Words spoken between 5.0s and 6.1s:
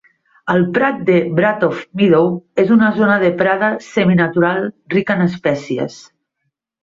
en espècies.